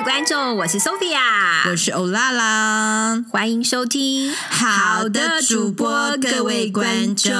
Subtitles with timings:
[0.00, 4.34] 位观众，我是 Sophia，我是欧拉拉，欢迎收听。
[4.34, 7.34] 好的，主播，各位观众，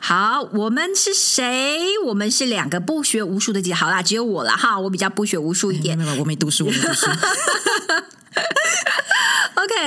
[0.00, 1.98] 好，我们是谁？
[2.04, 3.74] 我们是两个不学无术的姐。
[3.74, 5.98] 好啦，只有我了哈，我比较不学无术一点。
[5.98, 7.06] 没有，我没读书，我没读书。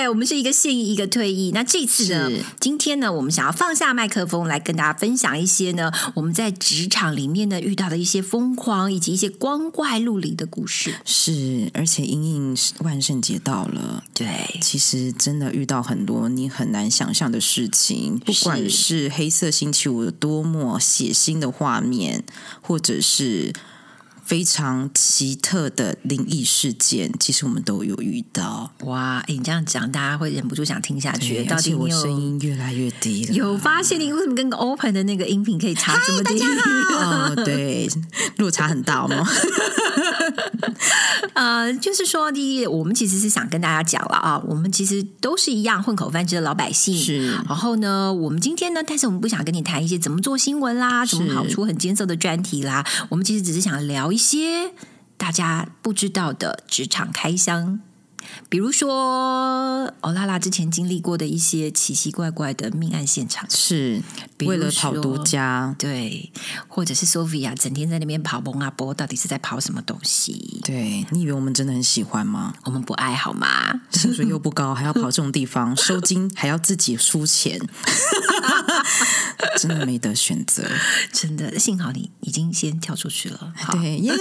[0.10, 1.52] 我们是一个现役，一个退役。
[1.54, 2.30] 那这次呢？
[2.60, 10.96] 今天呢，我们想要放下麦克风，来跟大家分享一些呢，我们在职场里面呢遇到的一些疯狂，以及一些光怪陆离的故事。
[11.06, 22.24] 是，而且因应万圣节到了，对，其实真的遇到很多你很难想象的事情，不管是黑色星期五多么血腥的画面，
[22.62, 23.54] 或者是。
[24.28, 28.70] 非常奇特的灵异事件，其实我们都有遇到。
[28.82, 31.46] 哇，哎，你这样讲，大家会忍不住想听下去。
[31.46, 36.42] 到底我声音越来越低了，有发现你为什么跟个 Open 的那个音频可以差这么低？
[37.00, 37.88] 哦，对，
[38.36, 39.26] 落差很大吗？
[41.34, 46.98] 呃，就是说，第一，我们其实是想跟大家讲了啊，我们其实都是一样混口饭吃的老百姓。
[46.98, 54.72] 是，然后呢，我们今天呢，但是我们不想跟你谈一些怎么做新闻啦，怎么跑出很艰涩的专题啦，我们其实只是想聊一些
[55.18, 57.80] 大家不知道的职场开箱。
[58.50, 64.02] 比如说，欧拉拉之前经历过的一些奇奇怪怪的命案现场，是
[64.40, 66.32] 为了跑独家，对，
[66.68, 70.62] 或者是 Sophia 整天在那边跑蒙阿波，到底是在跑什么东西？
[70.64, 72.54] 对你以为我们真的很喜欢吗？
[72.64, 73.48] 我们不爱好吗？
[73.92, 77.60] 薪水又不高，还要跑这种地方， 收金还要自己出钱，
[79.58, 80.64] 真的没得选择。
[81.12, 83.54] 真的，幸好你已经先跳出去了。
[83.72, 84.14] 对，耶，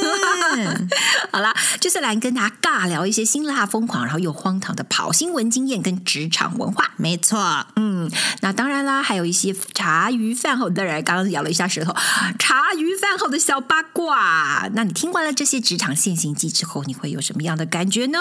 [1.33, 4.05] 好啦，就是来跟大家尬聊一些辛辣疯狂。
[4.05, 11.95] 然后又荒唐的跑新闻经验跟职场文化，没错，嗯，那当然啦，还有一些茶余饭后，当然刚刚咬了一下舌头，
[12.39, 14.69] 茶余饭后的小八卦。
[14.75, 18.19] 那你听完了这些职场现行记之后，你会有什么样的感觉呢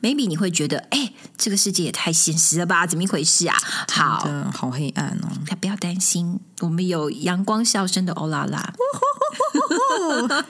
[0.00, 2.86] ？maybe 你会觉得，哎，这个世界也太现实了吧？
[2.86, 3.56] 怎么一回事啊？
[3.90, 5.28] 好，好黑暗哦。
[5.46, 8.72] 他不要担心，我们有阳光笑声的欧拉拉。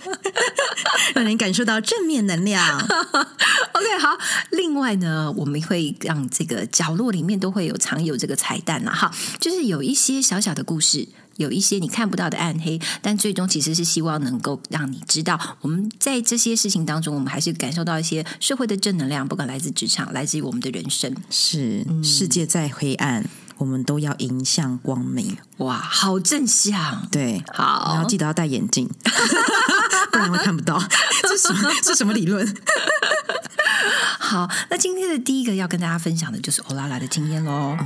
[1.15, 2.79] 让人感受到正面能量。
[3.73, 4.17] OK，好。
[4.51, 9.11] 另外呢，我们会让这个角落里面都会有藏有这个彩蛋了哈，
[9.41, 21.15] 就是有一些小小的故事，有一些你看不到的暗黑，但最终其实是希望能够让你知道，我们在这些事情当中，我们还是感受到一些社会的正能量，不管来自职场，来自于我们的人生。
[21.31, 23.25] 是，世界再黑暗。
[23.59, 28.89] 我们都要迎向光明，哇，好正向，对，好，然后记得要戴眼镜，
[30.13, 30.79] 不然会看不到。
[31.23, 31.71] 这什么？
[31.83, 32.47] 这什么理论？
[34.19, 37.77] 好，那今天的第一个要跟大家分享的就是欧拉拉的经验喽。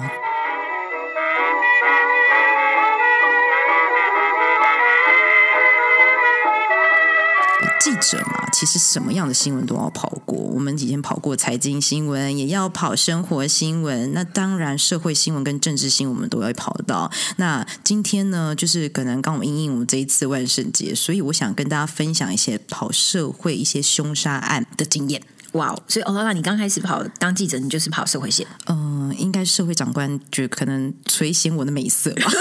[7.80, 10.36] 记者嘛，其实什么样的新闻都要跑过。
[10.38, 14.12] 我们以前跑过财经新闻，也要跑生活新闻。
[14.12, 17.10] 那当然，社会新闻跟政治新闻我们都要跑到。
[17.36, 25.22] 那今天呢，就是可能刚我们应应我们这一次万圣节，所以我想跟大家分享一些跑社会一些凶杀案的经验。
[25.52, 28.46] 哇哦，所以欧拉拉，你刚开始跑当记者，你就是跑社会线？
[28.66, 32.30] 嗯，应该社会长官就可能垂涎我的美色吧。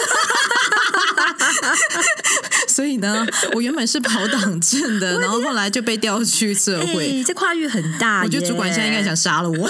[2.80, 8.22] 所以呢， 我原本是跑党政的，然后后来就被调去社会，这跨越很大。
[8.24, 9.70] 我觉得主管现在应该想杀了我。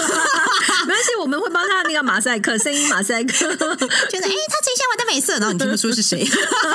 [0.86, 6.26] 没关系，我们会帮他那个马赛克，声音马赛克， 觉得哎，他这一下我的美色，然后你听不出是谁。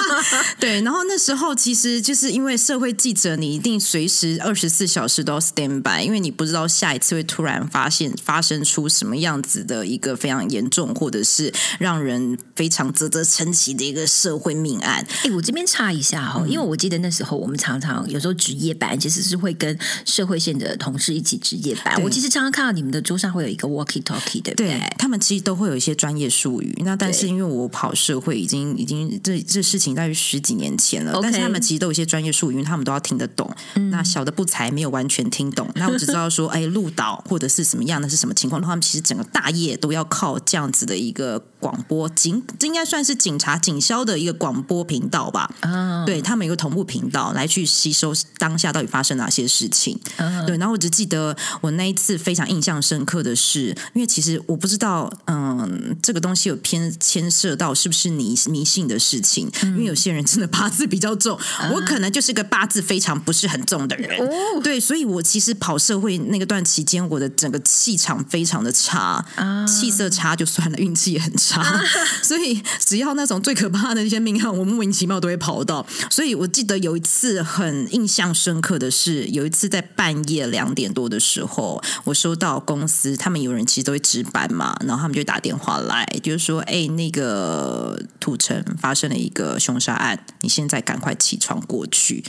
[0.59, 15.05] 对，然后那时候其实就是因为社会记者，你一定随时二十四小时都要 stand by，因为你不知道下一次会突然发现发生出什么样子的一个非常严重，或者是让人非常啧啧称奇的一个社会命案。
[15.23, 22.01] 哎，我这边插一下哈，因为我记得那时候我们常常有时候值夜班，其实是会跟社会线的同事一起值夜班。
[22.03, 24.79] 我其实常常看到你们的桌上会有一个 walkie talkie，对不对？
[24.97, 26.73] 他们其实都会有一些专业术语。
[26.83, 33.49] 那但是因为我跑社会已经已经这这事情大约十几年前了，但是他们其实都有一些专业术语，因为他们都要听得懂。
[33.91, 45.49] 那小的不才没有完全听懂，那我只知道说，哎，鹿岛或者是什么样的是什么情况，他们其实整个大业都要靠这样子的一个广播警，这应该算是警察警消的一个广播频道吧？
[45.61, 49.99] 嗯，对他们有个同步频道来去吸收当下到底发生哪些事情。
[50.47, 53.75] 对，然后我只记得我那一次非常印象深刻的是。
[53.85, 61.37] 是，因为其实我不知道，嗯，这个东西有偏牵涉到是不是迷迷信的事情，因为有些人真的八字比较重，
[61.73, 64.19] 我可能就是个八字非常不是很重的人，
[64.63, 69.25] 对，所以我其实跑社会那个段期间，我的整个气场非常的差，
[69.67, 71.63] 气色差就算了，运气也很差，
[72.21, 75.85] 所以只要那种最可怕的一些命案，我莫名其妙都会跑到。
[76.09, 92.23] 所以我记得有一次很印象深刻的是，有一次在半夜两点多的时候，我收到公司他们有人其实都会值班嘛，然后他们就打电话来，就是说，哎，那个土城发生了一个凶杀案，你现在赶快起床过去。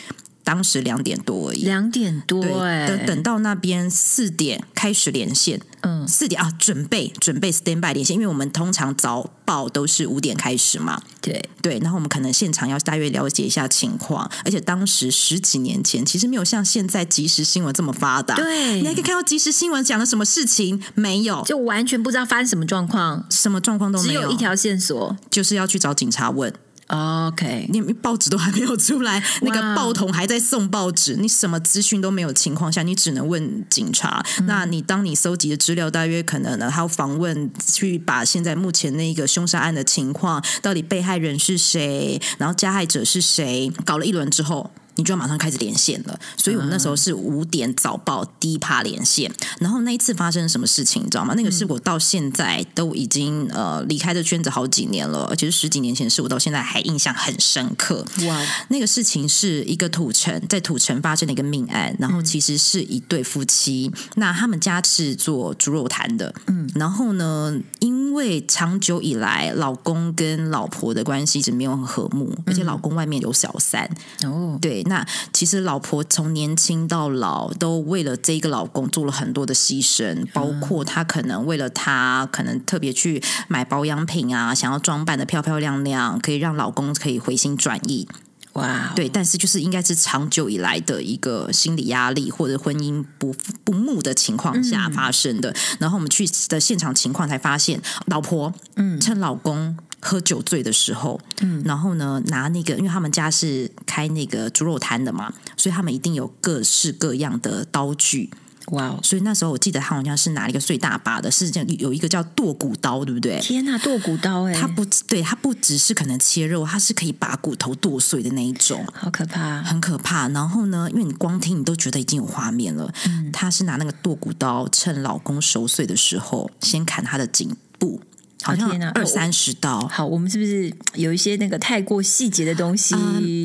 [0.46, 2.40] 当时两点多而已，两点多，
[2.86, 11.44] 等等到那边四点开始连线，嗯，四点啊，准备准备 stand by 连线，因为我们通常早报都是五点开始嘛，对。
[11.60, 20.80] 对，然后我们可能现场要大约了解一下情况，而且当时十几年前其实没有像现在即时新闻这么发达，对，你还可以看到即时新闻讲了什么事情？
[20.94, 26.54] 没有，就完全不知道发生什么状况，什么状况都没有，只有一条线索，就是要去找警察问。
[26.88, 34.24] OK，你报纸都还没有出来，那个报童还在送报纸，你什么资讯都没有情况下，你只能问警察。
[34.46, 44.70] 那你当你搜集的资料大约可能呢，还要访问去把现在目前那个凶杀案的情况，到底被害人是谁，然后加害者是谁，搞了一轮之后。
[44.96, 51.34] 你就要马上开始连线了，所以我们那时候是五点早报第一趴连线，然后那一次发生什么事情，你知道吗？
[51.36, 58.04] 那个是我到现在都已经呃离开这圈子好几年了，而且是十几年前的事，我到现在还印象很深刻。
[58.26, 73.86] 哇，那个事情是一个土城在土城发生的一个命案，然后其实是一对夫妻，那他们家是做猪肉摊的，嗯，然后呢，因为长久以来老公跟老婆的关系一直没有很和睦，而且老公外面有小三，
[74.24, 74.85] 哦，对。
[74.86, 88.08] 那其实老婆从年轻到老，都为了这个老公做了很多的牺牲，包括她可能为了他，可能特别去买保养品啊，想要装扮的漂漂亮亮，可以让老公可以回心转意。
[88.54, 95.54] 哇，对，但是就是应该是长久以来的一个心理压力或者婚姻不不睦的情况下发生的。
[95.78, 99.76] 然后我们去的现场情况才发现，老婆嗯趁老公。
[100.00, 108.30] 喝酒醉的时候，嗯，然后呢，拿那个，因为他们家是开那个猪肉摊的嘛，所以他们一定有各式各样的刀具。
[108.72, 109.00] 哇哦！
[109.00, 113.38] 所以那时候我记得他好像是拿了一个碎大把的，是这样有一个叫剁骨刀，对不对？
[113.38, 114.42] 天哪，剁骨刀！
[114.42, 120.28] 哎，它不对，它不只是可能切肉，它是可以把骨头剁碎的那一种，好可怕，很可怕。
[120.30, 128.00] 然后呢，因为你光听你都觉得已经有画面了，嗯，他是拿那个剁骨刀，趁老公熟睡的时候，先砍他的颈部。
[128.46, 129.80] 好像二三十刀。
[129.88, 132.94] 好，我们是不是有一些那个太过细节的东西？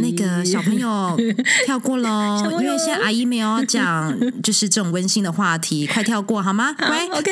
[0.02, 1.18] 那个小朋友
[1.66, 6.74] 跳过喽，因为现在阿姨没有要讲，就是这种温馨的话题，快跳过好吗？
[6.74, 7.32] 乖，OK。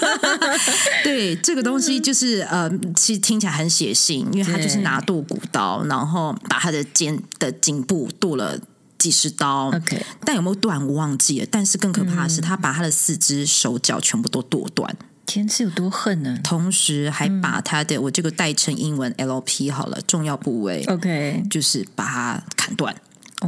[1.04, 8.58] 对，这个东西就是呃，其实听起来很血腥，因为他就是拿剁骨刀，然后把他的肩的颈部剁了
[8.98, 9.68] 几十刀。
[9.68, 11.46] OK，但有没有断我忘记了。
[11.50, 14.96] 但是更可怕的是，他把他的四肢手脚全部都剁断。
[15.30, 16.38] 天是有多恨呢？
[16.42, 22.94] 同时还把他的我这个代称英文 LP 好了重要部位，OK，就是把它砍断。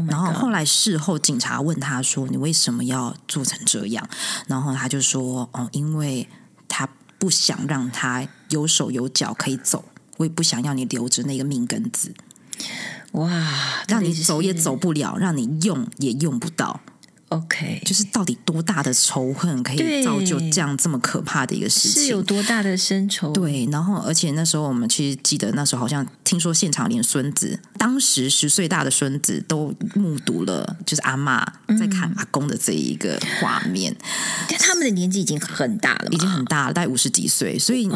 [0.09, 4.09] 然后后来事后警察问他说：“你为什么要做成这样？”
[4.47, 6.29] 然后他就说：“哦，因为
[6.69, 6.89] 他
[7.19, 9.85] 不想让他有手有脚可以走，
[10.19, 12.15] 我也不想要你留着那个命根子。
[13.13, 13.29] 哇，
[13.89, 16.81] 让你走也走不了，让你用也用不到。”
[17.33, 22.03] OK，就是到底多大的仇恨可以造就这样这么可怕的一个事情？
[22.03, 23.33] 是有多大的深仇？
[23.33, 31.43] 对，然后而且那时候我们其实记得，那时候好像听说现场连孙子，当时十岁大的孙子都目睹了，就是阿妈
[31.79, 33.97] 在看阿公的这一个画面。
[34.51, 37.89] 但他们的年纪已经很大了，已经很大了，大概五十几岁，所以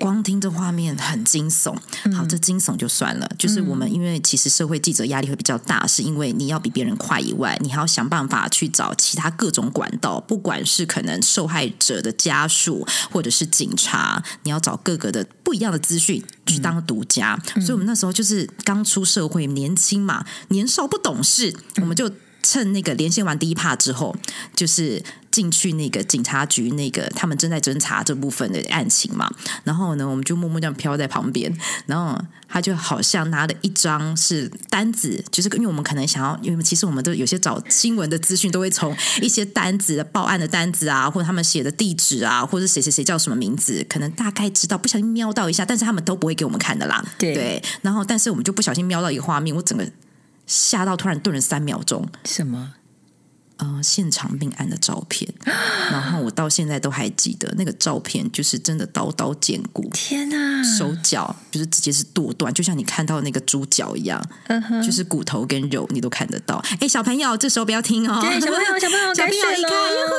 [0.00, 1.74] 光听这画面很惊悚。
[2.14, 8.81] 好，这惊悚就算了，就是我们因为其实社会记者压力会比较大，是因为你要比别人快以外，你还要想办法去找。
[8.82, 17.38] 找其他各种管道，不管是可能受害者的家属，或者是警察，你要找各个的不一样的资讯去当独家。
[17.54, 22.10] 所以，我们那时候就是刚出社会，年轻嘛，年少不懂事，我们就
[22.42, 24.16] 趁那个连线完第一趴之后，
[24.54, 25.02] 就是。
[25.32, 29.32] 进去那个警察局，那个他们正在侦查这部分的案情嘛，
[29.64, 31.50] 然后呢，我们就默默这样飘在旁边，
[31.86, 47.02] 然后他就好像拿了一张是单子，就是因为我们可能想要，因为其实我们都有些找新闻的资讯，都会从一些单子、报案的单子啊，或者他们写的地址啊，或者谁谁谁叫什么名字，可能大概知道，不小心瞄到一下，但是他们都不会给我们看的啦。
[47.18, 49.90] 对，然后但是我们就不小心瞄到一个画面，我整个
[50.46, 52.74] 吓到，突然顿了三秒钟，什么？
[53.58, 55.32] 呃，现场命案的照片，
[55.90, 66.60] 然后我到现在都还记得那个照片，就是真的刀刀见骨，天哪，手脚就是直接是剁断，就像你看到那个猪脚一样，嗯哼，就是骨头跟肉你都看得到。
[66.80, 69.72] 哎，小朋友，这时候不要听哦，对，小朋友， 小朋友，小朋友一看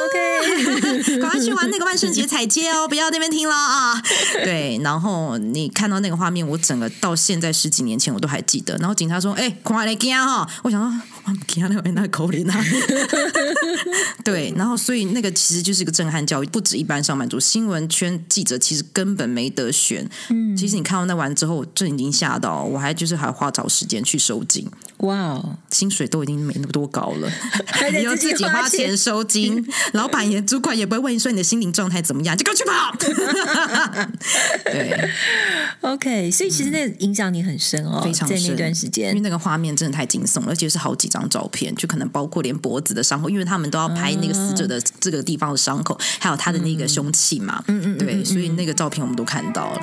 [0.05, 4.01] ，OK， 赶快去玩那个万圣节彩街哦，不要那边听了啊。
[4.43, 8.77] 对，然后你看到那个画面，我整个到现在十几年前我都还记得。
[8.77, 11.01] 然后警察说：“哎，快来惊哈！”我想说。
[11.47, 12.65] 听那边那口令啊，
[14.23, 20.09] 对，然后所以那个其实就是一个震撼教育，不止一般上班族，新闻圈记者其实根本没得选。
[20.29, 24.67] 嗯，其实你看到那完之后，这已经吓到，我还就是还花找时间去收金。
[24.97, 27.29] 哇哦，薪水都已经没那么多高了，
[27.91, 32.95] 你要自己花钱收金， 老板也主管也不会问你说你的心灵状态怎么样，就赶去跑。
[34.65, 35.09] 对
[35.81, 49.79] ，OK，所以其实那影响你很深哦，非常在那段时间，因为那个画面真的太惊悚，而且是好几张照片，就可能包括连脖子的伤口，因为他们都要拍那个死者的这个地方的伤口，还有他的那个凶器嘛，嗯嗯，对，所以那个照片我们都看到了。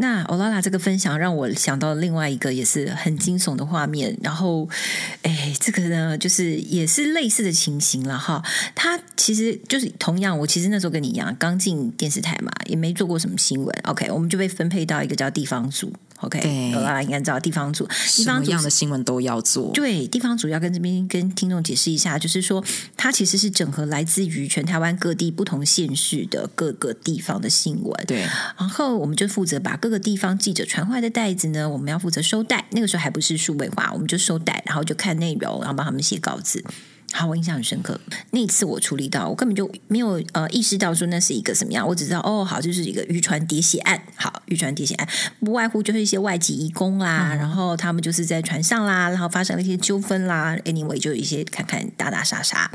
[0.00, 4.16] 那欧拉拉这个分享让我想到另外一个也是很惊悚的画面。
[4.22, 4.68] 然后，
[5.22, 8.42] 哎，这个呢，就是也是类似的情形了哈。
[8.74, 13.78] 他其实就是同样，我其实那时候跟你一样，刚进电视台嘛，也没做过什么新闻。
[13.84, 15.92] OK，我们就被分配到一个叫地方组。
[16.20, 19.70] OK，好啦，应该知道地方组，地方一样的新闻都要做。
[19.74, 22.64] 对，地方组要跟这边跟听众解释一下，就是说，
[22.96, 28.04] 它其实是整合来自于全台湾各地不同县市的各个地方的新闻。
[28.06, 28.26] 对，
[28.58, 32.64] 然后我们就负责把各个地方记者传回来的袋子呢，我们要负责收袋。
[32.70, 36.64] 那个时候还不是数位化，我们就收袋，然后就看内容，然后帮他们写稿子。
[37.16, 37.98] 好，我印象很深刻。
[38.32, 44.02] 那一次我处理到，我根本就没有呃意识到说那是一个什么样，我只知道哦，好，就是一个渔船跌血案。
[44.16, 45.08] 好，渔船跌血案
[45.40, 50.54] 不外乎就是一些外籍移工啦，然后他们就是在船上啦，然后发生了一些纠纷啦。
[50.66, 52.70] Anyway，就有一些看看打打杀杀。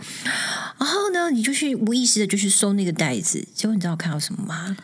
[0.79, 4.75] 然后呢，你就去无意识的就去搜那个袋子，结果你知道我看到什么吗？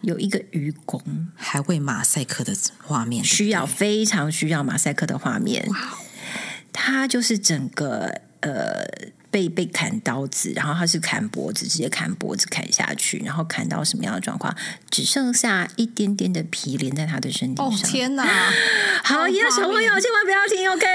[0.00, 1.00] 有一个愚公
[1.36, 2.52] 还会马赛克的
[2.84, 5.68] 画面，需要非常需要马赛克的画面。
[6.72, 8.86] 他就是整个呃
[9.30, 14.54] 被被砍刀子，然后他是砍脖子，直接砍脖子砍下去，然后砍到什么样的状况？
[14.90, 17.90] 只剩下一点点的皮连在他的身体上。
[17.90, 18.24] 天哪！
[19.04, 20.86] 好，要小朋友千万不要听，OK？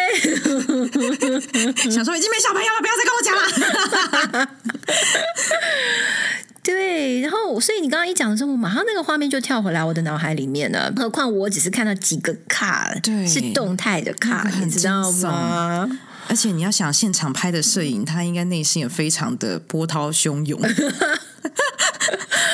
[1.92, 4.50] 想说已经没小朋友了，不要再跟我讲了。
[6.64, 10.92] 对，然后所以你刚刚一讲的时候，我马上那个画面就跳回来我的脑海里面了。
[10.96, 16.00] 何况我只是看到几个卡，对，是动态的卡，你知道吗？
[16.30, 20.58] 而且你要想现场拍的摄影，他应该内心也非常的波涛汹涌。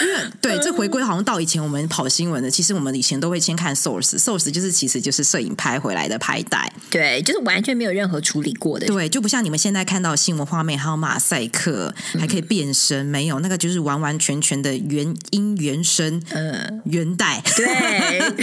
[0.01, 18.34] 因 为对，这回归好像到以前我们跑新闻的，其实我们以前都会先看 source，source 就是其实就是摄影拍回来的拍带，对，就是完全没有任何处理过的，对，就不像你们现在看到新闻画面还有马赛克，还可以变身，没有那个就是完完全全的原音原声，呃，原带，对，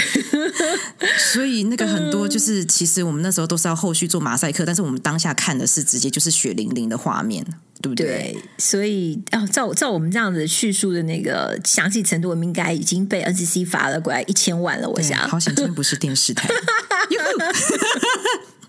[1.32, 7.44] 所以那个很多就是其实我们那时候都是要后续做马赛克，但是我们当下看的是直接就是血淋淋的画面。
[7.82, 8.36] 对不对？
[8.58, 14.88] 所以哦，照照我们这样子叙述的那个详细程度，我们应该已经被 NCC 罚了过来一千万了。
[14.88, 16.48] 我想，好险，今天不是电视台。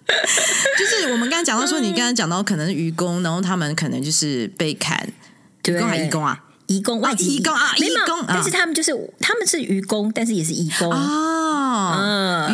[0.77, 5.11] 就是我们刚刚讲到说，你刚刚讲到可能愚公，然后他们可能就是被砍，
[5.65, 6.43] 愚公还愚公啊？
[6.67, 11.95] 移工外籍移工啊，移工，但是他们就是他们是愚公，但是也是移工啊，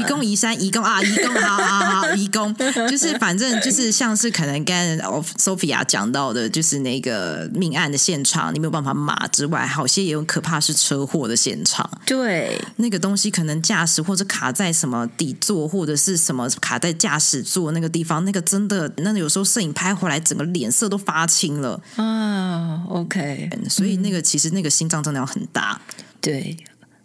[0.04, 2.54] 愚公移山，移工啊，移工，好好好，移工，
[2.90, 5.00] 就是反正就是像是可能跟
[5.40, 23.94] Sophia 讲到的，就是那个命案的现场，你没有办法码之外，好些也有可怕是车祸的现场，对，那个东西可能驾驶或者卡在什么底座或者是什么卡在驾驶座那个地方，那个真的，那有时候摄影拍回来，整个脸色都发青了啊，OK，所以。
[24.04, 25.80] 那个其实那个心脏真的要很大，
[26.20, 26.58] 对，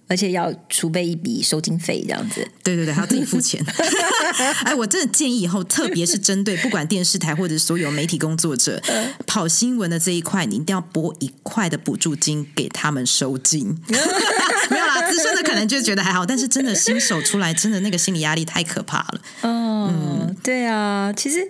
[0.09, 3.65] 而且要储备一笔收金费这样子，对对对，还要自己付钱。
[4.65, 8.83] 哎，我真的建议以后，特别是针对不管电视台或者所有媒体工作者
[9.27, 13.77] 跑新闻的这一块，你一定要拨一块的补助金给他们收金。
[14.71, 19.21] 没有啦，资深的可能就觉得还好，但是真的新手出来，真的那个心理压力太可怕了。
[19.43, 21.47] 哦，对啊，其实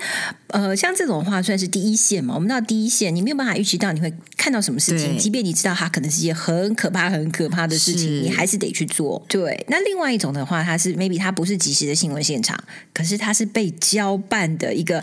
[0.48, 2.34] 呃，像这种话算是第一线嘛。
[2.34, 9.24] 我们到第一线，你没有办法预期到你会看到什么事情，即便你知道它可能是一件很可怕、很可怕的事情，你还是得去做。
[9.28, 12.58] 对，那另外一种的话，它是 maybe 它不是及时的新闻现场，
[12.94, 15.02] 可是它是被交办的一个。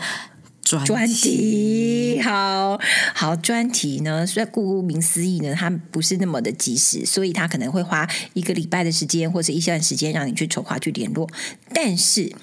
[0.66, 2.78] 专题，好
[3.14, 4.26] 好专题呢。
[4.26, 11.30] 虽然顾名思义呢，它不是那么的及时，所以它可能会花一个礼拜的时间或者一段时间让你去筹划去联络。
[11.72, 12.34] 但是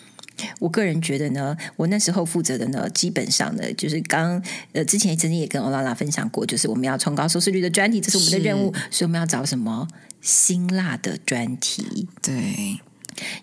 [0.60, 9.86] 我个人觉得呢，我那时候负责的呢，基本上呢，就是刚呃之前曾经也跟欧拉拉分享过，就是我们要冲高收视率的专题，这是我们的任务，所以我们要找什么
[10.22, 12.08] 辛辣的专题？
[12.22, 12.80] 对，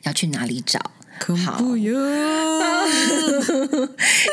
[0.04, 0.80] 要去哪里找？
[1.24, 1.92] 恐怖哟！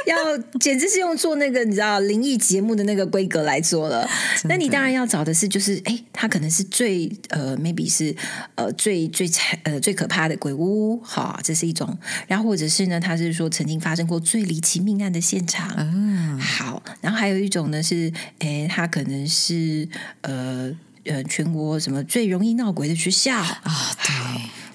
[0.07, 4.07] 要简直是用做那个你知道灵异节目的那个规格来做了。
[4.45, 8.15] 那你当然要找的是，就是哎，他可能是最呃，maybe 是
[8.55, 11.97] 呃最最惨呃最可怕的鬼屋，好，这是一种。
[12.27, 15.73] 然后或者是呢，他是说曾经发生过最离奇命案的现场。
[15.77, 16.81] 嗯，好。
[17.01, 19.87] 然后还有一种呢是，哎，他可能是
[20.21, 20.71] 呃
[21.05, 23.57] 呃全国什么最容易闹鬼的学校啊？
[24.03, 24.13] 对。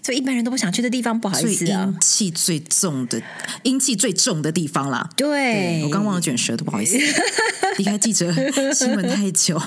[0.02, 1.84] 所以一般人都不想去的地方，不好意思啊。
[1.84, 3.22] 阴气最重的，
[3.62, 5.08] 阴气最重的地方啦。
[5.16, 6.98] 对，我刚忘了卷舌，都不好意思。
[7.78, 8.30] 离开记者
[8.74, 9.58] 新闻太久，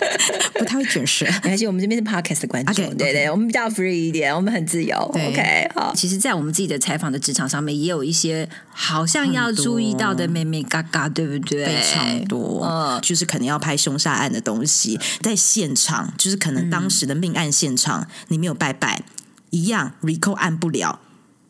[0.54, 1.26] 不太会卷舌。
[1.26, 4.96] 没关系，我们这边是 podcast 的观众，对对，我们比较 free 一点，我们很自由。
[4.96, 5.92] OK，好。
[5.94, 11.66] 其实，在我们自己的采访的职场上面，也有一些好像要注意到的妹妹嘎嘎，对不对？
[11.66, 19.02] 非常多，嗯，就是可能要拍凶杀案的东西，在现场，就是可能当时的命案现场，你没有拜拜。
[19.50, 20.98] 一样，recall 按不了，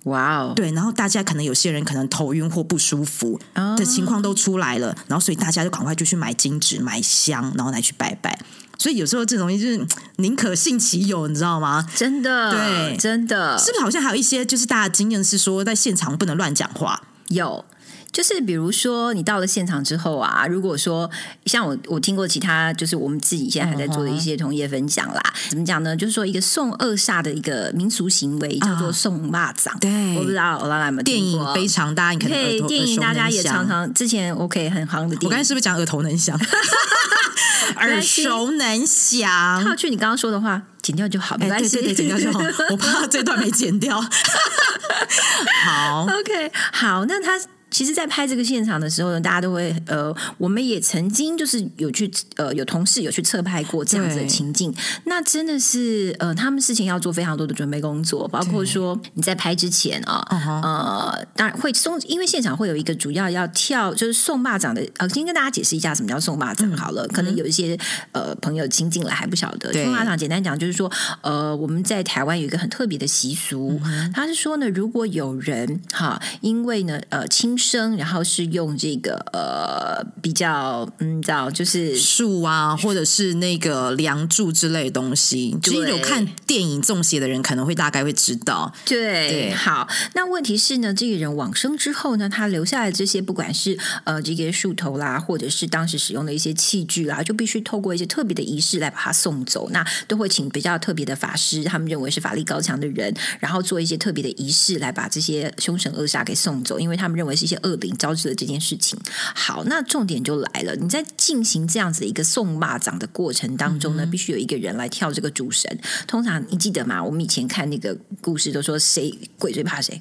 [0.04, 3.38] 哇哦，对，然后大家可能有些人可能头晕或不舒服
[3.76, 8.38] 的情况都出来了，然后所以大家就赶快就去买金纸、买香，然后来去拜拜。
[8.78, 11.86] 所以有时候这种东西就是宁可信其有，你知道吗？
[11.94, 17.02] 真的，对，真的，是不是好像还有一些就是大家经验是说，在现场不能乱讲话？
[17.28, 17.64] 有。
[18.12, 21.08] 就是比如说，你到了现场之后啊，如果说
[21.46, 25.22] 像我，我听过其他，就是我们自己现在还在做的一些同业分享啦。
[25.48, 25.96] 怎么讲呢？
[25.96, 29.78] 就是说一个送恶煞的一个民俗行为，叫做送蚂蚱。
[29.78, 35.28] 对，我不知道我拉拉们电影非常大，你可以电影大家也常常之前 OK 很行的电影。
[35.28, 36.38] 我刚才是不是讲耳头能响？
[37.76, 39.62] 耳熟能详。
[39.64, 42.40] 套句你刚刚说的话，剪掉就好，没关系，剪掉就好。
[42.70, 44.00] 我怕这段没剪掉。
[45.64, 47.40] 好，OK，好，那他。
[47.70, 54.74] 其实，在拍这个现场的时候呢，大家都会呃，我们也曾经就是有去呃，有同事有去侧拍过这样子的情境。
[55.04, 60.26] 那真的是呃，他们事情要做非常多的准备工作，包括说你在拍之前啊，
[60.62, 64.84] 呃，当然会送，因为现场会有一个主要要跳，就是送蚂蚱的。
[64.98, 67.06] 呃，先跟大家解释一下什么叫送蚂蚱好了。
[67.08, 67.78] 可能有一些
[68.10, 70.90] 呃朋友亲近了还不晓得，送蚂蚱简单讲就是说，
[71.22, 73.80] 呃，我们在台湾有一个很特别的习俗，
[74.12, 77.56] 他是说呢，如果有人哈，因为呢呃亲。
[77.60, 85.54] 生，然后是用这个呃比较嗯，叫就是树啊，或者是那个梁柱之类的东西。
[85.60, 88.72] 就是有看电影中邪的人可能会大概会知道。
[88.86, 89.86] 对，好。
[90.14, 99.68] 那问题是呢，这个人往生之后呢，他留下来这些，不管是呃这些树头啦，或者是当时使用的一些器具啦，就必须透过一些特别的仪式来把他送走。
[99.70, 107.49] 那都会请比较特别的法师，他们认为是法力高强的人，然后做一些特别的仪式来把这些凶神恶煞给送走，因为他们认为是。
[107.50, 108.98] 些恶灵招致了这件事情。
[109.34, 110.74] 好，那重点就来了。
[110.76, 115.78] 你在进行这样子的一个送蚂蚱的过程当中呢，必须有一个人来跳这个主神。
[116.06, 117.02] 通常你记得吗？
[117.02, 120.00] 我们以前看那个故事都说，谁鬼最怕谁？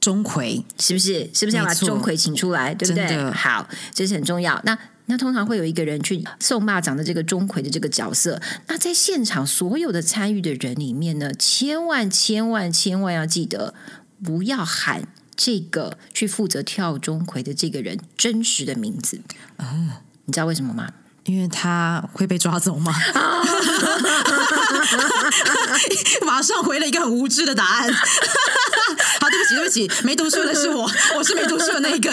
[0.00, 1.30] 钟馗是不是？
[1.32, 2.74] 是不是要把钟馗请出来？
[2.74, 3.30] 对不对？
[3.30, 4.60] 好，这是很重要。
[4.64, 8.40] 那那通常会有一个人去送蚂蚱的这个钟馗的这个角色。
[8.66, 13.74] 那在现场所有的参与的人里面呢，千万千万千万要记得
[14.24, 15.06] 不要喊。
[15.36, 19.20] 这个去负责跳钟馗的这个人真实的名字，
[19.56, 19.64] 哦，
[20.26, 20.88] 你知道为什么吗？
[21.24, 22.92] 因为他会被抓走吗？
[26.26, 27.92] 马上回了一个很无知的答案。
[27.92, 32.12] 好，对不起，对不起，没读书的是我，我是没读书的那个。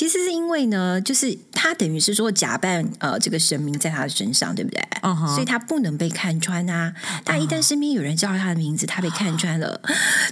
[0.00, 4.82] 其实是因为呢，就是他等于是说假扮呃这个神明在他的身上，对不对？
[5.26, 6.94] 所以他不能被看穿啊。
[7.22, 9.78] 但一旦身边有人叫他的名字，他被看穿了，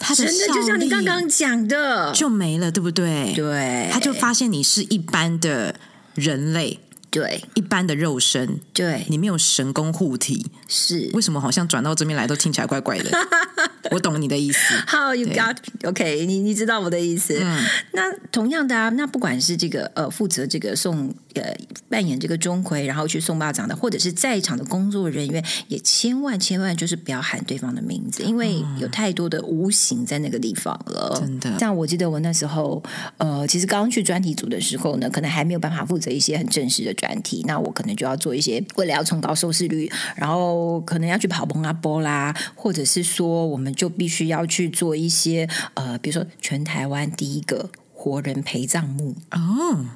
[0.00, 3.35] 他真的就像你刚刚讲的，就没了，对不对？
[3.35, 5.74] 对，他就发现你是一般的
[6.14, 6.81] 人类。
[7.18, 11.40] 对，一般的肉身，对你没有神功护体，是为什么？
[11.40, 13.11] 好像转到这边来都听起来怪怪的。
[13.90, 14.61] 我懂你的意思。
[14.87, 16.26] How you got OK？
[16.26, 17.40] 你你知道我的意思。
[17.42, 21.55] 嗯，那同样的啊，那不管是这个呃负责这个送呃
[21.88, 31.14] 扮演这个钟馗，然后去送巴掌的，或者是在场的工作人员，也千万千万就是不要喊对方的名字，因为有太多的无形在那个地方了。
[31.20, 32.83] 真的，像我记得我那时候
[33.16, 37.09] 呃，其实刚刚去专题组的时候呢，可能还没有办法负责一些很正式的专。
[37.22, 49.87] 题，那我可能就要做一些，为了要冲高收视率，然后可能要去跑崩啊波啦，或者是说，我们就必须要去做一些，呃，比如说全台湾第一个活人陪葬墓哦。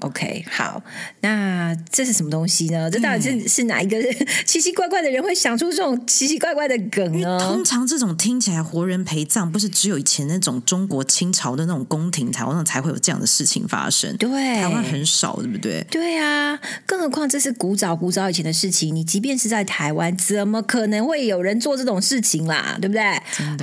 [0.00, 0.82] OK，好，
[1.20, 2.90] 那这是什么东西呢？
[2.90, 3.96] 这到底是是哪一个
[4.44, 7.38] 奇奇怪怪的人会想出这种奇奇怪怪的梗呢？
[7.40, 14.14] 通常这种听起来活人陪葬，不是只有以前那种中国清朝的那种宫廷台湾才会有这样的事情发生？
[14.18, 15.82] 对，台湾很少，对不对？
[15.90, 22.76] 对啊，更何况这是古早古早以前的事情，你即便是在台湾，怎么可能会有人做这种事情啦？
[22.78, 23.02] 对不对？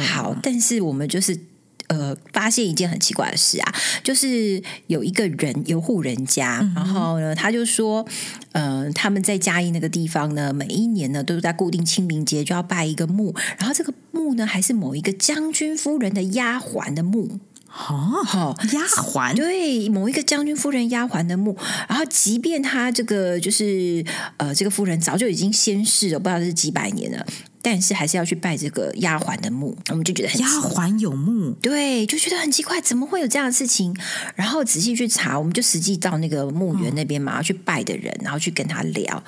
[0.03, 1.50] 好，但是我们就是。
[1.91, 8.07] 呃，发现一件很奇怪的事啊，就是有一个人有户人家，然后呢，他就说，
[8.53, 17.39] 呃，他们在嘉义那个地方呢，每一年呢都是在固定清明节就要拜一个墓，然后这个墓呢还是某一个将军夫人的丫鬟的墓。
[17.67, 21.57] 哦，好，丫鬟对某一个将军夫人丫鬟的墓，
[21.89, 24.05] 然后即便他这个就是
[24.37, 27.25] 呃，这个夫人早就已经仙逝了，不知道是几百年了。
[27.61, 33.95] 但是还是要去拜这个丫鬟的墓，我们就觉得很丫鬟有墓，对，就觉得很奇怪，怎么会有这样的事情？
[34.35, 39.23] 然后仔细去查，我们就实际到那个墓园那边嘛，要去拜的人，然后去跟他聊，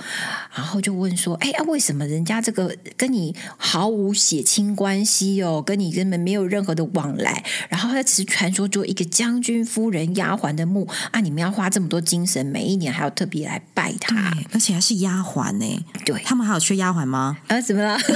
[0.56, 7.44] 然后就问说：“哎啊，为什么人家这个跟你毫无血亲关系哦，跟你根本没有任何的往来？
[7.70, 15.86] 然后他只是传说做一个将军夫人丫鬟的墓啊，你们要花这么多精神，每一年还要特别来拜他，而且还是丫鬟呢？
[16.06, 17.38] 对他们还有缺丫鬟吗？
[17.48, 18.00] 啊，怎么了？”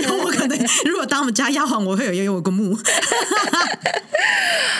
[0.00, 2.76] 以后我可能 如果当我们家丫鬟，我会有也有个墓。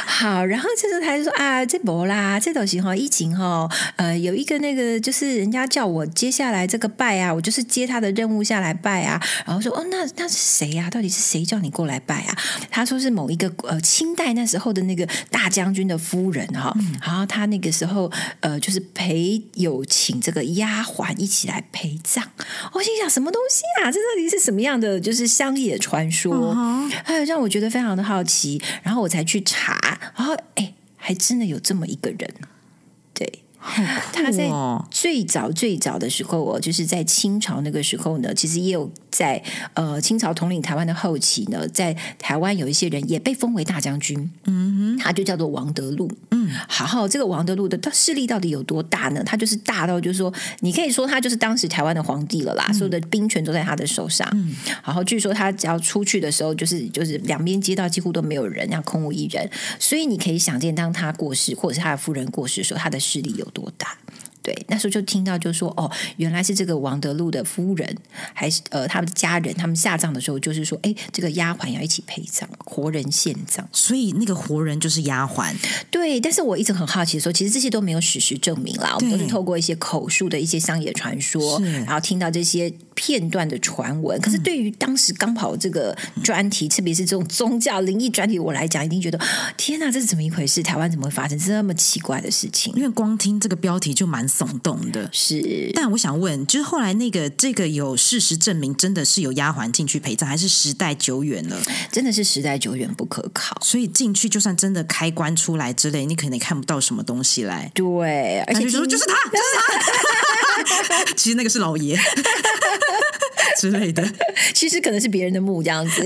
[0.06, 9.20] 好，然后这时候他就说啊，这不啦，这东西哈，疫情哈，呃，有一个那个就是人家叫我接下来这个拜啊，我就是接他的任务下来拜啊。
[9.44, 10.88] 然后说哦，那那是谁呀？
[10.88, 12.38] 到底是谁叫你过来拜啊？
[12.70, 16.72] 他说是某一个呃清代那时候的那个大将军的夫人哈。
[17.02, 22.24] 然后他那个时候呃，就是陪有请这个丫鬟一起来陪葬。
[22.72, 23.90] 我心想什么东西啊？
[23.90, 24.93] 这到底是什么样的？
[24.98, 26.54] 就是乡野传说，
[27.04, 28.60] 还有让我觉得非常的好奇。
[28.82, 29.78] 然后我才去查，
[30.16, 32.34] 然后哎，还真的有这么一个人，
[33.76, 34.24] 对。
[34.24, 34.48] 他在
[34.90, 39.42] 最早最早的时候，哦就是在清朝那个时候呢，其实也有在
[39.74, 49.22] 呃清朝统领台湾的后期呢，在台湾有一些人也被封为大将军，嗯哼，他就叫做王德禄，嗯，好，这个王德禄的他势力到底有多大呢？
[49.24, 59.48] 他就是大到就是说，你可以说他就是当时台湾的皇帝了啦，所有的兵权都在他的手上，嗯，然后据说他只要出去的时候，就是就是两边街道几乎都没有人，那空无一人，
[59.78, 63.44] 所以你可以想见，当他过世或者是他的夫人过世的时候，他的势力有。
[63.54, 63.96] 多大？
[64.44, 67.96] 对，那时候就听到就说哦，原来是这个王德禄的夫人，
[68.34, 75.54] 还是呃他们的家人，他们下葬的时候就是说，哎，这个丫鬟要一起陪葬，活人献葬，所以那个活人就是丫鬟。
[75.90, 84.20] 对，但是我一直很好奇说，其实这些都没有史实证明啦，我们都是透过一些口述的一些乡野传说，然后听到这些片段的传闻。
[84.20, 89.18] 可是对于当时刚跑这个专题，特别是这种宗教灵异专题，我来讲，一定觉得
[89.56, 90.62] 天哪，这是怎么一回事？
[90.62, 92.74] 台湾怎么会发生这么奇怪的事情？
[92.76, 94.28] 因为光听这个标题就蛮。
[94.36, 101.56] 耸动的是，但我想问，就是后来那个这个有事实证明，真的是有丫鬟进去陪葬，还是时代久远了？
[101.92, 107.70] 真的是时代久远不可靠，所以进去就算真的开关出来之类，你可能看不到什么东西来。
[107.74, 111.96] 对，而且说就是他，就是他， 其实那个是老爷
[113.60, 114.04] 之类的，
[114.52, 116.02] 其实可能是别人的墓这样子。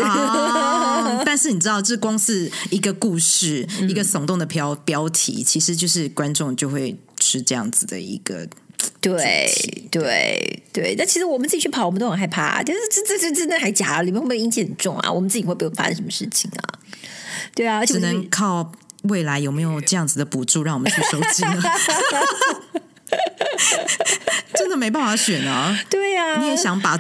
[1.24, 6.94] 但是你知道，这光是一个故事，一个耸动的标标题，其实就是观众就会。
[7.30, 8.48] 是这样子的一个，
[9.00, 9.50] 对
[9.90, 12.62] 对对，但其实我们自己去跑，我们都很害怕。
[12.62, 14.00] 但是这这这真的还假？
[14.02, 15.12] 里面会不会阴气很重啊？
[15.12, 16.78] 我们自己会不会发生什么事情啊？
[17.54, 21.60] 对啊，只能靠未来有没有这样子的补助，让我们去收集呢。
[24.54, 25.78] 真的没办法选啊！
[25.88, 26.98] 对呀，你也想把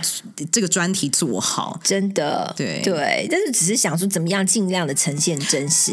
[0.50, 5.92] 这个专题做好，真的，对对，但是只是想说怎么样尽量的呈现真实。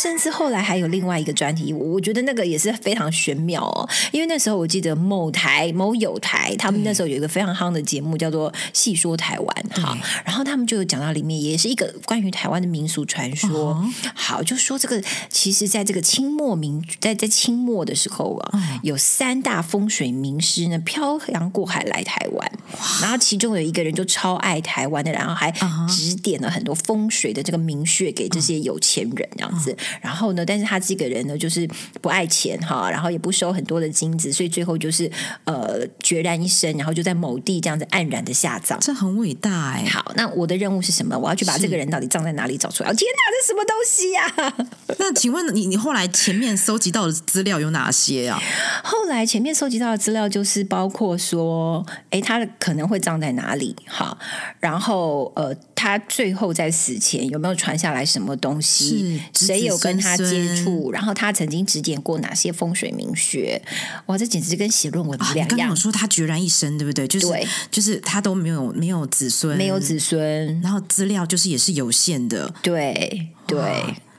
[0.00, 3.88] 像甚至后来还有另外一个专题，我觉得那个也是非常玄妙哦。
[4.12, 13.82] 因为那时候我记得某台某有台，他们那时候有一个非常夯的节目叫做《细说台湾》哈，然后他们就有讲到里面也是一个关于台湾的民俗传说。
[14.14, 22.52] 好，就说这个其实在这个清末民在在清末的时候啊，有三大风水名师呢漂洋过海来台湾，
[23.00, 25.50] 然后其中有一个人就超爱台湾的，然后还
[25.88, 29.26] 指点了很多风水的这个名穴给这些有钱人。
[29.36, 29.74] 这样子。
[30.02, 31.68] 然后呢，但是他这个人呢，就是
[32.00, 35.10] 不爱钱哈，然后也不收很多的金子，所以最后就是
[35.44, 38.78] 呃决然一生，然后就在某地这样子黯然的下葬。
[38.80, 39.84] 这很伟大哎。
[39.84, 41.18] 好，那我的任务是什么？
[41.18, 42.92] 我要去把这个人到底葬在哪里找出来。
[42.94, 44.66] 天哪，这什么东西呀？
[44.98, 48.40] 那请问你，你后来前面搜集到的资料有哪些啊？
[48.84, 53.74] 后来前面搜集到的资料就是包括说，哎，他可能会葬在哪里？
[53.86, 54.16] 哈，
[54.58, 59.18] 然后呃，他最后在死前有没有传下来什么东西？
[59.34, 60.92] 谁有跟他接触？
[60.92, 63.62] 然后他曾经指点过哪些风水名学？
[64.04, 65.48] 哇，这简直跟写论文两样。
[65.48, 67.08] 刚刚说他决然一生，对不对？
[67.08, 67.26] 就是
[67.70, 72.52] 就是他都没有没有子孙，没有子孙，然后资料就是也是有限的。
[72.62, 73.64] 对对。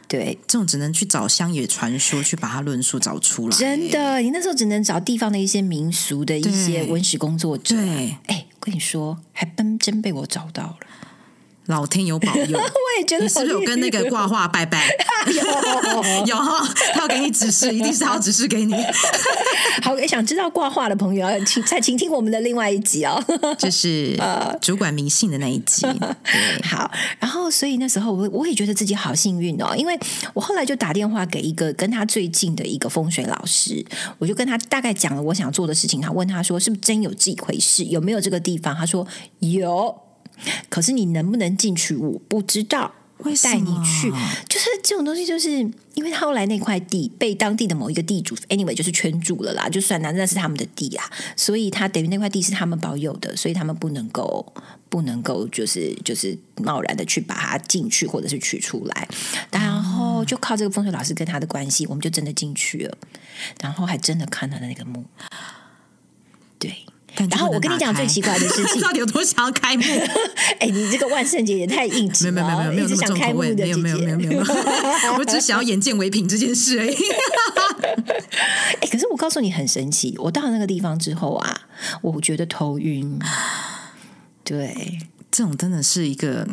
[0.08, 3.56] 对，这种只能去找乡野传说去把它论述找出来。
[3.56, 7.78] 真的，你那时候只能找地方的一些民俗的一些文史工作者。
[7.78, 10.78] 对，哎，我跟你说，还真真被我找到了。
[11.72, 13.24] 老天有保佑， 我也觉得。
[13.24, 14.88] 你是不是有跟那个挂画拜拜？
[15.28, 15.34] 有
[16.28, 16.36] 有，
[16.94, 18.76] 他要给你指示，一定是要指示给你。
[19.82, 23.24] 好，想知道挂画的朋友，请再请听我们的另外一集哦，
[23.58, 25.88] 就是呃主管迷信的那一集。
[26.64, 29.98] 好，然后所以那时候我我也觉得自己好幸运哦，因为
[30.34, 33.84] 我后来就打电话给一个跟他最近的一个风水老师，
[34.20, 38.76] 我就跟他大概讲了我想做的事情，他问他说是不是真有这一回事，有没有这个地方？
[38.76, 39.08] 他说
[39.40, 40.11] 有。
[40.70, 42.94] 可是你能不能进去，我不知道。
[43.24, 44.10] 会带你去，
[44.50, 45.52] 就是这种东西，就是
[45.94, 54.44] 因为后来那块地被当地的某一个地主，anyway 就是圈住了啦，就算那那是他们的地啦，所以他等于那块地是他们保有的，所以他们不能够
[54.90, 59.08] 不能够就是就是贸然的去把它进去或者是取出来，
[59.52, 62.98] 然后就靠这个风水老师跟他的关系，我们就真的进去了，
[63.62, 65.28] 然后还真的看到了那个墓，对。
[67.30, 69.84] 然后我跟你讲最奇怪的事情， 到底有多想要开幕？
[70.60, 74.42] 哎，你这个万圣节也太应景了，没有没有没有没有那么重口味，没有没有没有没有，
[75.20, 76.96] 我只是想要眼见为凭这件事而已。
[78.82, 81.62] 哎，可是我告诉你很神奇，我到了那个地方之后啊，
[82.02, 83.20] 我觉得头晕。
[84.44, 86.48] 对，这种真的是一个。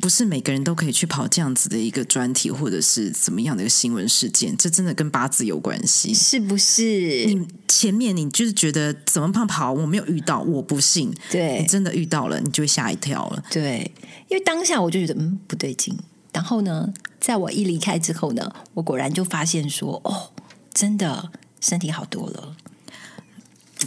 [0.00, 7.24] 不是每个人都可以去跑这样子的一个专题，或者是怎么样的一个新闻事件，这真的跟八字有关系，是不是？
[7.26, 11.12] 你前面你就是觉得怎么胖跑，我没有遇到，我不信。
[11.30, 13.42] 对，你真的遇到了，你就会吓一跳了。
[13.50, 13.90] 对，
[14.28, 15.98] 因为当下我就觉得嗯不对劲，
[16.32, 20.30] 然后呢，在我一离开之后呢，我果然就发现说，哦，
[20.72, 22.56] 真的身体好多了。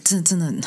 [0.04, 0.62] 这真的很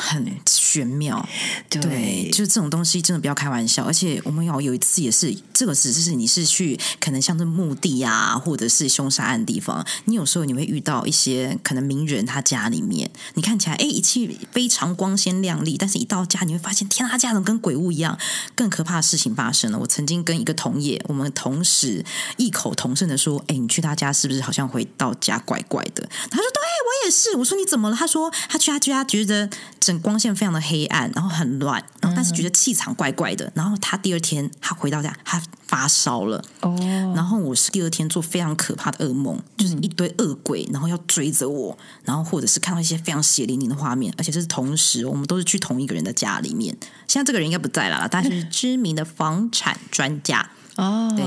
[0.75, 1.27] 玄妙，
[1.69, 3.83] 对，就是这种东西真的不要开玩笑。
[3.85, 18.19] 而且我们有有一次也是，这个只是你是去可能像是墓地啊，或者是凶杀案地方，你有时候你会遇到一些可能名人他家里面，你看起来哎一切非常光鲜亮丽，但是一到家你会发现，天啊，他家怎么跟鬼屋一样？
[18.53, 19.79] 更可怕的事情发生了。
[19.79, 22.03] 我曾经跟一个同业，我们同时
[22.35, 33.51] 异口同声的说：“哎，你去他家是不是好像回到家怪怪的？”他说：“对我也是。”我说：“你怎么了？”他说：“他去他家。”觉得整光线非常的黑暗，然后很乱，然后但是觉得气场怪怪的。
[33.55, 36.43] 然后他第二天他回到家，他发烧了。
[36.61, 36.75] 哦，
[37.15, 46.75] 然后我是第二天做非常可怕的噩梦，就是一堆恶鬼，然后要追着我，然后或者是看到一些非常血淋淋的画面，而且这是同时，我们都是去同一个人的家里面。
[47.07, 50.49] 现在这个人应该不在了，但是知名的房产专家。
[50.77, 51.25] 哦，对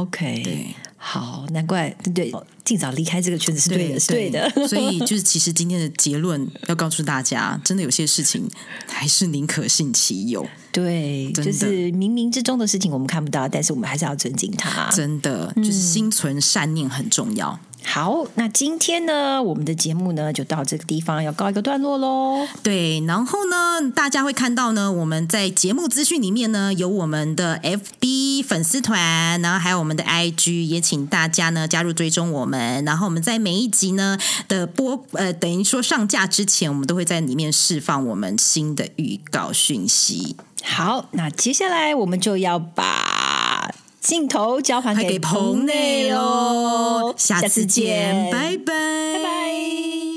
[0.00, 0.74] ，OK，对。
[1.06, 2.32] 好，难怪对对，
[2.64, 4.50] 尽早离开这个圈子是对的，对的。
[4.66, 8.48] 所以就是，其实今天的结论要告诉大家，真的有些事情
[8.88, 10.48] 还是宁可信其有。
[10.72, 14.88] 对，就是冥冥之中的事情我们看不到，但是我们还是要尊敬他。
[14.92, 17.60] 真的，就是心存善念很重要。
[17.86, 22.46] 好，那今天呢，我们的节目呢就到这个地方要告一个段落喽。
[22.62, 32.84] 对，然后呢，大家会看到呢，我们在节目资讯里面呢有我们的 FB 粉丝团，然后还有我们的 IG，也请大家呢加入追踪我们。
[32.84, 34.18] 然后我们在每一集呢
[34.48, 40.34] 的播呃，等于说上架之前，我们都会在里面释放我们新的预告讯息。
[40.64, 43.70] 好，那接下来我们就要把。
[44.04, 48.30] 镜头交还给棚内哦下次见。
[48.30, 48.74] 拜拜。
[49.14, 50.13] 拜拜。